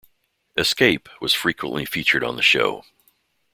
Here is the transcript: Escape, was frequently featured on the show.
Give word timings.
Escape, 0.57 1.07
was 1.19 1.31
frequently 1.35 1.85
featured 1.85 2.23
on 2.23 2.35
the 2.35 2.41
show. 2.41 2.83